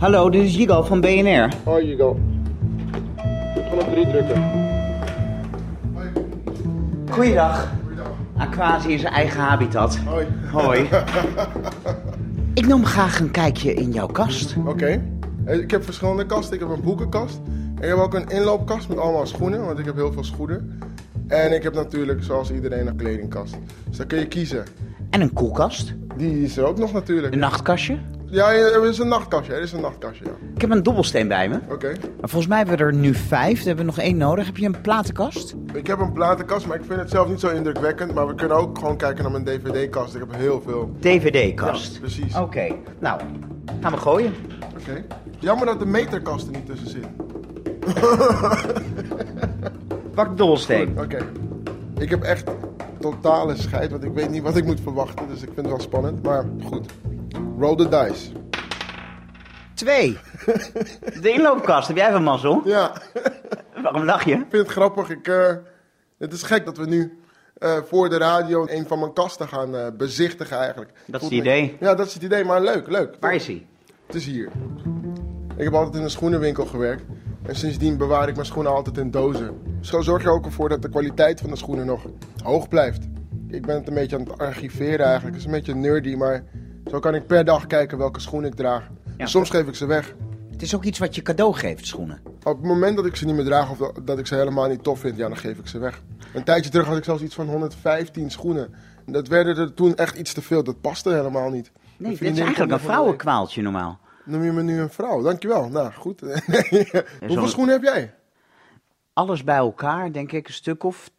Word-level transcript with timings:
Hallo, 0.00 0.30
dit 0.30 0.42
is 0.42 0.54
Jigo 0.56 0.82
van 0.82 1.00
BNR. 1.00 1.52
Hoi 1.64 1.86
Hugo. 1.86 2.18
Gewoon 3.54 3.78
op 3.78 3.92
drie 3.92 4.06
drukken. 4.06 4.42
Goeiedag. 7.10 7.72
Aquasi 8.36 8.92
in 8.92 8.98
zijn 8.98 9.12
eigen 9.12 9.40
habitat. 9.40 9.96
Hoi. 9.96 10.26
Hoi. 10.52 10.88
Ik 12.60 12.66
nam 12.66 12.84
graag 12.84 13.20
een 13.20 13.30
kijkje 13.30 13.74
in 13.74 13.90
jouw 13.90 14.06
kast. 14.06 14.56
Oké. 14.66 15.02
Ik 15.46 15.70
heb 15.70 15.84
verschillende 15.84 16.26
kasten. 16.26 16.54
Ik 16.54 16.60
heb 16.60 16.68
een 16.68 16.82
boekenkast. 16.82 17.40
En 17.74 17.82
ik 17.82 17.88
heb 17.88 17.98
ook 17.98 18.14
een 18.14 18.28
inloopkast 18.28 18.88
met 18.88 18.98
allemaal 18.98 19.26
schoenen, 19.26 19.64
want 19.64 19.78
ik 19.78 19.84
heb 19.84 19.94
heel 19.94 20.12
veel 20.12 20.24
schoenen. 20.24 20.80
En 21.26 21.54
ik 21.54 21.62
heb 21.62 21.74
natuurlijk, 21.74 22.22
zoals 22.22 22.50
iedereen, 22.50 22.86
een 22.86 22.96
kledingkast. 22.96 23.56
Dus 23.88 23.96
dan 23.96 24.06
kun 24.06 24.18
je 24.18 24.26
kiezen. 24.26 24.64
En 25.10 25.20
een 25.20 25.32
koelkast. 25.32 25.94
Die 26.16 26.42
is 26.42 26.56
er 26.56 26.64
ook 26.64 26.78
nog 26.78 26.92
natuurlijk. 26.92 27.32
Een 27.32 27.38
nachtkastje. 27.38 27.98
Ja, 28.30 28.52
er 28.52 28.86
is 28.86 28.98
een 28.98 29.08
nachtkastje. 29.08 29.52
Er 29.52 29.62
is 29.62 29.72
een 29.72 29.80
nachtkastje, 29.80 30.24
ja. 30.24 30.30
Ik 30.54 30.60
heb 30.60 30.70
een 30.70 30.82
dobbelsteen 30.82 31.28
bij 31.28 31.48
me. 31.48 31.58
Oké. 31.70 31.92
Volgens 32.20 32.46
mij 32.46 32.58
hebben 32.58 32.76
we 32.76 32.84
er 32.84 32.94
nu 32.94 33.14
vijf. 33.14 33.56
Dan 33.58 33.66
hebben 33.66 33.84
we 33.84 33.90
nog 33.90 33.98
één 34.00 34.16
nodig. 34.16 34.46
Heb 34.46 34.56
je 34.56 34.66
een 34.66 34.80
platenkast? 34.80 35.54
Ik 35.72 35.86
heb 35.86 35.98
een 35.98 36.12
platenkast, 36.12 36.66
maar 36.66 36.76
ik 36.76 36.84
vind 36.86 37.00
het 37.00 37.10
zelf 37.10 37.28
niet 37.28 37.40
zo 37.40 37.48
indrukwekkend. 37.48 38.14
Maar 38.14 38.26
we 38.26 38.34
kunnen 38.34 38.56
ook 38.56 38.78
gewoon 38.78 38.96
kijken 38.96 39.22
naar 39.22 39.42
mijn 39.42 39.44
dvd-kast. 39.44 40.14
Ik 40.14 40.20
heb 40.20 40.34
heel 40.36 40.62
veel. 40.66 40.90
DVD-kast. 41.00 41.92
Ja, 41.92 41.98
precies. 42.00 42.36
Oké. 42.36 42.68
Nou, 42.98 43.20
gaan 43.80 43.92
we 43.92 43.98
gooien. 43.98 44.34
Oké. 44.80 45.04
Jammer 45.38 45.66
dat 45.66 45.78
de 45.78 45.86
meterkast 45.86 46.46
er 46.46 46.52
niet 46.52 46.66
tussen 46.66 46.88
zit. 46.88 47.06
Pak 50.14 50.36
dobbelsteen. 50.36 50.98
Oké. 50.98 51.18
Ik 51.98 52.10
heb 52.10 52.22
echt 52.22 52.50
totale 53.00 53.56
scheid, 53.56 53.90
want 53.90 54.04
ik 54.04 54.12
weet 54.12 54.30
niet 54.30 54.42
wat 54.42 54.56
ik 54.56 54.64
moet 54.64 54.80
verwachten. 54.80 55.26
Dus 55.28 55.36
ik 55.42 55.50
vind 55.54 55.56
het 55.56 55.66
wel 55.66 55.80
spannend. 55.80 56.22
Maar 56.22 56.44
goed. 56.64 56.86
Roll 57.60 57.76
the 57.76 57.88
dice. 57.88 58.30
Twee. 59.74 60.18
De 61.20 61.32
inloopkast. 61.32 61.88
Heb 61.88 61.96
jij 61.96 62.12
van 62.12 62.22
mazzel? 62.22 62.62
Ja, 62.64 62.92
Waarom 63.82 64.04
lach 64.04 64.24
je? 64.24 64.30
ik 64.30 64.46
vind 64.50 64.52
het 64.62 64.68
grappig. 64.68 65.10
Ik, 65.10 65.28
eh, 65.28 65.54
het 66.18 66.32
is 66.32 66.42
gek 66.42 66.64
dat 66.64 66.76
we 66.76 66.86
nu 66.86 67.18
eh, 67.58 67.76
voor 67.86 68.08
de 68.08 68.16
radio 68.16 68.66
een 68.68 68.86
van 68.86 68.98
mijn 68.98 69.12
kasten 69.12 69.48
gaan 69.48 69.76
eh, 69.76 69.86
bezichtigen 69.96 70.56
eigenlijk. 70.58 70.90
Dat 71.06 71.20
is 71.20 71.26
het 71.28 71.36
idee. 71.36 71.76
Ja, 71.80 71.94
dat 71.94 72.06
is 72.06 72.14
het 72.14 72.22
idee. 72.22 72.44
Maar 72.44 72.62
leuk, 72.62 72.88
leuk. 72.88 73.16
Waar 73.20 73.34
is 73.34 73.46
hij? 73.46 73.66
Het 74.06 74.14
is 74.14 74.26
hier. 74.26 74.48
Ik 75.56 75.64
heb 75.64 75.74
altijd 75.74 75.94
in 75.96 76.02
een 76.02 76.10
schoenenwinkel 76.10 76.66
gewerkt. 76.66 77.04
En 77.42 77.56
sindsdien 77.56 77.96
bewaar 77.96 78.28
ik 78.28 78.34
mijn 78.34 78.46
schoenen 78.46 78.72
altijd 78.72 78.98
in 78.98 79.10
dozen. 79.10 79.58
Zo 79.80 80.00
zorg 80.00 80.22
je 80.22 80.28
ook 80.28 80.44
ervoor 80.44 80.68
dat 80.68 80.82
de 80.82 80.88
kwaliteit 80.88 81.40
van 81.40 81.50
de 81.50 81.56
schoenen 81.56 81.86
nog 81.86 82.06
hoog 82.42 82.68
blijft. 82.68 83.08
Ik 83.48 83.66
ben 83.66 83.74
het 83.76 83.88
een 83.88 83.94
beetje 83.94 84.16
aan 84.16 84.22
het 84.22 84.38
archiveren 84.38 85.06
eigenlijk. 85.06 85.36
Het 85.36 85.36
is 85.36 85.44
een 85.44 85.58
beetje 85.58 85.74
nerdy, 85.74 86.14
maar 86.14 86.44
zo 86.90 86.98
kan 86.98 87.14
ik 87.14 87.26
per 87.26 87.44
dag 87.44 87.66
kijken 87.66 87.98
welke 87.98 88.20
schoenen 88.20 88.50
ik 88.50 88.56
draag. 88.56 88.88
Ja. 89.16 89.26
Soms 89.26 89.50
geef 89.50 89.66
ik 89.66 89.74
ze 89.74 89.86
weg. 89.86 90.14
Het 90.50 90.62
is 90.62 90.74
ook 90.74 90.84
iets 90.84 90.98
wat 90.98 91.14
je 91.14 91.22
cadeau 91.22 91.54
geeft, 91.54 91.86
schoenen. 91.86 92.20
Op 92.42 92.56
het 92.56 92.62
moment 92.62 92.96
dat 92.96 93.06
ik 93.06 93.16
ze 93.16 93.24
niet 93.24 93.34
meer 93.34 93.44
draag 93.44 93.70
of 93.70 93.78
dat- 93.78 94.00
dat 94.06 94.18
ik 94.18 94.26
ze 94.26 94.34
helemaal 94.34 94.68
niet 94.68 94.82
tof 94.82 94.98
vind, 95.00 95.16
ja, 95.16 95.28
dan 95.28 95.36
geef 95.36 95.58
ik 95.58 95.66
ze 95.66 95.78
weg. 95.78 96.02
Een 96.34 96.44
tijdje 96.44 96.70
terug 96.70 96.86
had 96.86 96.96
ik 96.96 97.04
zelfs 97.04 97.22
iets 97.22 97.34
van 97.34 97.46
115 97.48 98.30
schoenen. 98.30 98.74
En 99.06 99.12
Dat 99.12 99.28
werden 99.28 99.56
er 99.56 99.74
toen 99.74 99.94
echt 99.96 100.16
iets 100.16 100.32
te 100.32 100.42
veel. 100.42 100.64
Dat 100.64 100.80
paste 100.80 101.10
helemaal 101.10 101.50
niet. 101.50 101.70
Nee, 101.96 102.10
dit 102.10 102.20
is 102.32 102.38
eigenlijk 102.38 102.72
een 102.72 102.80
vrouwenkwaaltje 102.80 103.62
normaal. 103.62 103.98
Noem 104.24 104.42
je 104.44 104.52
me 104.52 104.62
nu 104.62 104.80
een 104.80 104.90
vrouw? 104.90 105.22
Dankjewel. 105.22 105.68
Nou, 105.68 105.92
goed. 105.92 106.20
Hoeveel 107.26 107.48
schoenen 107.48 107.74
heb 107.74 107.82
jij? 107.82 108.14
Alles 109.12 109.44
bij 109.44 109.56
elkaar, 109.56 110.12
denk 110.12 110.32
ik, 110.32 110.46
een 110.48 110.54
stuk 110.54 110.84
of 110.84 111.10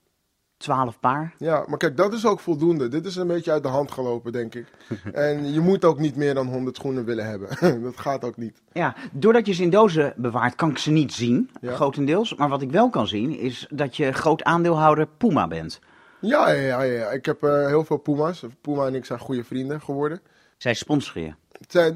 twaalf 0.62 1.00
paar. 1.00 1.34
Ja, 1.38 1.64
maar 1.68 1.78
kijk, 1.78 1.98
dat 1.98 2.14
is 2.14 2.26
ook 2.26 2.40
voldoende. 2.40 2.88
Dit 2.88 3.06
is 3.06 3.16
een 3.16 3.28
beetje 3.28 3.52
uit 3.52 3.64
de 3.64 3.70
hand 3.70 3.92
gelopen, 3.92 4.32
denk 4.32 4.56
ik. 4.56 4.66
En 5.14 5.54
je 5.54 5.60
moet 5.60 5.86
ook 5.86 6.00
niet 6.00 6.16
meer 6.16 6.34
dan 6.34 6.48
100 6.48 6.76
schoenen 6.76 7.06
willen 7.06 7.26
hebben. 7.26 7.50
dat 7.84 7.98
gaat 8.00 8.24
ook 8.24 8.38
niet. 8.38 8.62
Ja, 8.72 8.96
doordat 9.12 9.46
je 9.46 9.54
ze 9.54 9.64
in 9.64 9.70
dozen 9.70 10.14
bewaart, 10.16 10.56
kan 10.56 10.70
ik 10.70 10.78
ze 10.78 10.92
niet 10.92 11.14
zien, 11.14 11.50
Ja. 11.62 11.74
grotendeels. 11.76 12.36
Maar 12.36 12.50
wat 12.50 12.62
ik 12.62 12.72
wel 12.72 12.90
kan 12.90 13.08
zien, 13.08 13.38
is 13.38 13.68
dat 13.70 13.98
je 13.98 14.12
groot 14.12 14.44
aandeelhouder 14.44 15.08
Puma 15.18 15.48
bent. 15.48 15.80
Ja, 16.20 16.50
ja, 16.50 16.62
ja. 16.62 16.82
ja. 16.82 17.10
Ik 17.10 17.26
heb 17.26 17.44
eh, 17.44 17.66
heel 17.68 17.86
veel 17.86 17.98
Puma's. 17.98 18.44
Puma 18.62 18.86
en 18.86 18.96
ik 18.96 19.06
zijn 19.06 19.20
goede 19.20 19.44
vrienden 19.44 19.82
geworden. 19.82 20.22
Zij 20.58 20.74
sponsoren 20.74 21.22
je. 21.24 21.34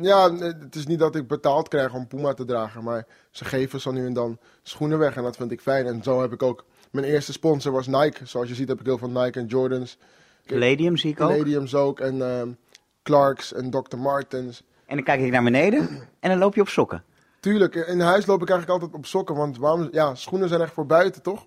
Ja, 0.02 0.34
het 0.36 0.76
is 0.76 0.86
niet 0.88 1.00
dat 1.00 1.16
ik 1.16 1.28
betaald 1.28 1.68
krijg 1.68 1.94
om 1.94 2.08
Puma 2.08 2.34
te 2.34 2.46
dragen, 2.46 2.84
maar 2.84 3.06
ze 3.32 3.46
geven 3.46 3.82
zo 3.82 3.92
nu 3.92 4.06
en 4.06 4.14
dan 4.14 4.38
schoenen 4.64 4.98
weg 4.98 5.16
en 5.16 5.24
dat 5.24 5.36
vind 5.36 5.52
ik 5.52 5.62
fijn. 5.62 5.86
En 5.86 6.04
zo 6.04 6.22
heb 6.22 6.34
ik 6.34 6.44
ook... 6.44 6.66
Mijn 6.96 7.08
eerste 7.08 7.32
sponsor 7.32 7.72
was 7.72 7.88
Nike. 7.88 8.26
Zoals 8.26 8.50
je 8.50 8.56
ziet 8.56 8.68
heb 8.68 8.80
ik 8.80 8.86
heel 8.86 8.98
veel 8.98 9.10
Nike 9.10 9.40
en 9.40 9.46
Jordans. 9.46 9.98
Palladium 10.46 10.98
zie 10.98 11.12
ik 11.12 11.22
ook. 11.22 11.30
Palladiums 11.30 11.76
ook 11.76 12.00
en 12.00 12.22
ehm, 12.22 12.52
Clarks 13.04 13.54
en 13.54 13.70
Dr. 13.70 13.98
Martens. 13.98 14.64
En 14.86 14.96
dan 14.96 15.06
kijk 15.06 15.22
ik 15.22 15.32
naar 15.32 15.44
beneden 15.44 15.80
en 16.20 16.30
dan 16.30 16.38
loop 16.38 16.56
je 16.56 16.62
op 16.62 16.68
sokken. 16.68 17.04
Tuurlijk, 17.40 17.76
in 17.76 18.00
huis 18.00 18.26
loop 18.26 18.42
ik 18.42 18.50
eigenlijk 18.50 18.82
altijd 18.82 19.00
op 19.00 19.06
sokken, 19.06 19.36
want 19.36 19.58
waarom, 19.58 19.88
ja, 19.92 20.16
schoenen 20.16 20.50
zijn 20.50 20.62
echt 20.62 20.74
voor 20.74 20.86
buiten, 20.86 21.22
toch? 21.22 21.46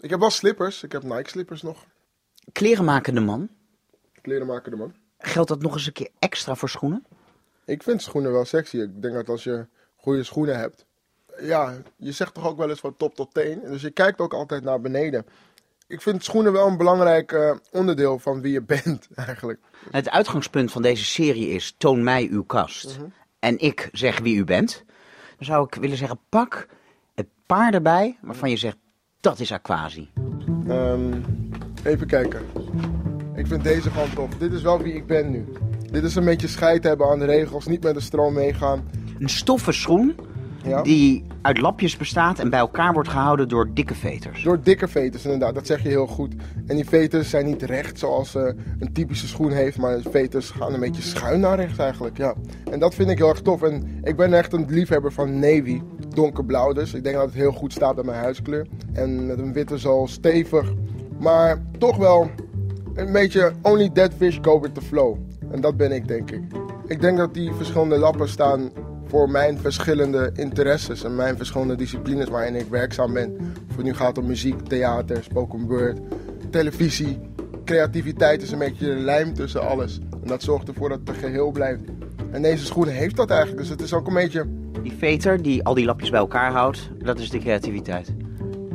Ik 0.00 0.10
heb 0.10 0.20
wel 0.20 0.30
slippers, 0.30 0.82
ik 0.82 0.92
heb 0.92 1.02
Nike 1.02 1.30
slippers 1.30 1.62
nog. 1.62 1.84
Klerenmakende 2.52 3.20
man, 3.20 3.48
Kleren 4.20 4.46
maken 4.46 4.70
de 4.70 4.76
man. 4.76 4.94
geldt 5.18 5.48
dat 5.48 5.62
nog 5.62 5.74
eens 5.74 5.86
een 5.86 5.92
keer 5.92 6.10
extra 6.18 6.54
voor 6.54 6.68
schoenen? 6.68 7.06
Ik 7.64 7.82
vind 7.82 8.02
schoenen 8.02 8.32
wel 8.32 8.44
sexy. 8.44 8.76
Ik 8.76 9.02
denk 9.02 9.14
dat 9.14 9.28
als 9.28 9.44
je 9.44 9.66
goede 9.96 10.22
schoenen 10.22 10.58
hebt, 10.58 10.86
ja, 11.42 11.74
je 11.96 12.12
zegt 12.12 12.34
toch 12.34 12.46
ook 12.46 12.58
wel 12.58 12.68
eens 12.68 12.80
van 12.80 12.96
top 12.96 13.14
tot 13.14 13.34
teen. 13.34 13.60
Dus 13.64 13.82
je 13.82 13.90
kijkt 13.90 14.20
ook 14.20 14.34
altijd 14.34 14.64
naar 14.64 14.80
beneden. 14.80 15.26
Ik 15.86 16.00
vind 16.00 16.24
schoenen 16.24 16.52
wel 16.52 16.66
een 16.66 16.76
belangrijk 16.76 17.32
eh, 17.32 17.56
onderdeel 17.70 18.18
van 18.18 18.40
wie 18.40 18.52
je 18.52 18.62
bent, 18.82 19.08
eigenlijk. 19.14 19.58
Het 19.90 20.10
uitgangspunt 20.10 20.72
van 20.72 20.82
deze 20.82 21.04
serie 21.04 21.48
is 21.48 21.74
toon 21.78 22.04
mij 22.04 22.28
uw 22.30 22.42
kast. 22.42 22.98
En 23.38 23.58
ik 23.58 23.88
zeg 23.92 24.18
wie 24.18 24.36
u 24.36 24.44
bent. 24.44 24.84
Dan 25.36 25.46
zou 25.46 25.66
ik 25.66 25.74
willen 25.74 25.96
zeggen, 25.96 26.18
pak 26.28 26.68
het 27.14 27.26
paar 27.46 27.74
erbij 27.74 28.18
waarvan 28.20 28.50
je 28.50 28.56
zegt, 28.56 28.76
dat 29.20 29.38
is 29.38 29.52
Aquasi. 29.52 30.10
Ehm, 30.68 31.20
even 31.84 32.06
kijken. 32.06 32.46
Ik 33.34 33.46
vind 33.46 33.64
deze 33.64 33.90
gewoon 33.90 34.14
tof. 34.14 34.34
Dit 34.38 34.52
is 34.52 34.62
wel 34.62 34.82
wie 34.82 34.94
ik 34.94 35.06
ben 35.06 35.30
nu. 35.30 35.48
Dit 35.90 36.04
is 36.04 36.14
een 36.14 36.24
beetje 36.24 36.48
scheid 36.48 36.84
hebben 36.84 37.06
aan 37.06 37.18
de 37.18 37.24
regels, 37.24 37.66
niet 37.66 37.82
met 37.82 37.94
de 37.94 38.00
stroom 38.00 38.32
meegaan. 38.32 38.90
Een 39.18 39.28
stoffen 39.28 39.74
schoen 39.74 40.16
Ja? 40.64 40.82
die 40.82 41.24
uit 41.42 41.60
lapjes 41.60 41.96
bestaat 41.96 42.38
en 42.38 42.50
bij 42.50 42.58
elkaar 42.58 42.92
wordt 42.92 43.08
gehouden 43.08 43.48
door 43.48 43.70
dikke 43.74 43.94
veters. 43.94 44.42
Door 44.42 44.62
dikke 44.62 44.88
veters, 44.88 45.24
inderdaad. 45.24 45.54
Dat 45.54 45.66
zeg 45.66 45.82
je 45.82 45.88
heel 45.88 46.06
goed. 46.06 46.34
En 46.66 46.76
die 46.76 46.88
veters 46.88 47.30
zijn 47.30 47.46
niet 47.46 47.62
recht 47.62 47.98
zoals 47.98 48.34
eh, 48.34 48.42
een 48.78 48.92
typische 48.92 49.26
schoen 49.26 49.52
heeft, 49.52 49.78
maar 49.78 50.02
de 50.02 50.10
veters 50.10 50.50
gaan 50.50 50.74
een 50.74 50.80
beetje 50.80 51.02
schuin 51.02 51.40
naar 51.40 51.56
rechts 51.56 51.78
eigenlijk. 51.78 52.16
Ja. 52.16 52.34
En 52.70 52.78
dat 52.78 52.94
vind 52.94 53.10
ik 53.10 53.18
heel 53.18 53.28
erg 53.28 53.40
tof. 53.40 53.62
En 53.62 54.00
ik 54.02 54.16
ben 54.16 54.32
echt 54.34 54.52
een 54.52 54.66
liefhebber 54.68 55.12
van 55.12 55.38
navy, 55.38 55.80
donkerblauw 56.08 56.72
dus. 56.72 56.94
Ik 56.94 57.04
denk 57.04 57.16
dat 57.16 57.24
het 57.24 57.34
heel 57.34 57.52
goed 57.52 57.72
staat 57.72 57.94
bij 57.94 58.04
mijn 58.04 58.22
huiskleur. 58.22 58.66
En 58.92 59.26
met 59.26 59.38
een 59.38 59.52
witte 59.52 59.78
zool 59.78 60.08
stevig, 60.08 60.72
maar 61.18 61.62
toch 61.78 61.96
wel 61.96 62.30
een 62.94 63.12
beetje 63.12 63.52
only 63.62 63.90
dead 63.92 64.12
fish 64.16 64.38
go 64.42 64.60
with 64.60 64.74
the 64.74 64.80
flow. 64.80 65.16
En 65.50 65.60
dat 65.60 65.76
ben 65.76 65.92
ik 65.92 66.08
denk 66.08 66.30
ik. 66.30 66.42
Ik 66.86 67.00
denk 67.00 67.16
dat 67.16 67.34
die 67.34 67.52
verschillende 67.52 67.98
lappen 67.98 68.28
staan 68.28 68.70
voor 69.10 69.30
mijn 69.30 69.58
verschillende 69.58 70.30
interesses 70.34 71.04
en 71.04 71.14
mijn 71.16 71.36
verschillende 71.36 71.74
disciplines 71.76 72.28
waarin 72.28 72.54
ik 72.54 72.66
werkzaam 72.68 73.12
ben. 73.12 73.36
Of 73.70 73.76
het 73.76 73.84
nu 73.84 73.94
gaat 73.94 74.18
om 74.18 74.26
muziek, 74.26 74.60
theater, 74.60 75.22
spoken 75.22 75.66
word, 75.66 75.98
televisie. 76.50 77.18
Creativiteit 77.64 78.42
is 78.42 78.50
een 78.50 78.58
beetje 78.58 78.86
de 78.86 79.00
lijm 79.00 79.34
tussen 79.34 79.68
alles. 79.68 79.98
En 79.98 80.26
dat 80.28 80.42
zorgt 80.42 80.68
ervoor 80.68 80.88
dat 80.88 81.00
het 81.04 81.16
geheel 81.16 81.50
blijft. 81.50 81.82
En 82.30 82.42
deze 82.42 82.64
schoen 82.64 82.86
heeft 82.88 83.16
dat 83.16 83.30
eigenlijk. 83.30 83.60
Dus 83.60 83.68
het 83.68 83.80
is 83.80 83.92
ook 83.94 84.06
een 84.06 84.14
beetje... 84.14 84.44
Die 84.82 84.92
veter 84.92 85.42
die 85.42 85.64
al 85.64 85.74
die 85.74 85.84
lapjes 85.84 86.10
bij 86.10 86.18
elkaar 86.20 86.52
houdt, 86.52 86.90
dat 86.98 87.18
is 87.18 87.30
de 87.30 87.38
creativiteit. 87.38 88.12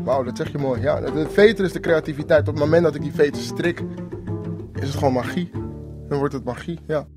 Wauw, 0.03 0.23
dat 0.23 0.37
zeg 0.37 0.51
je 0.51 0.57
mooi. 0.57 0.81
Ja, 0.81 1.01
de- 1.01 1.11
de 1.11 1.27
veter 1.29 1.65
is 1.65 1.71
de 1.71 1.79
creativiteit. 1.79 2.39
Op 2.47 2.53
het 2.55 2.63
moment 2.63 2.83
dat 2.83 2.95
ik 2.95 3.01
die 3.01 3.13
veter 3.13 3.41
strik, 3.41 3.79
is 4.81 4.87
het 4.87 4.97
gewoon 4.97 5.13
magie. 5.13 5.49
Dan 6.09 6.17
wordt 6.17 6.33
het 6.33 6.43
magie, 6.43 6.79
ja. 6.87 7.07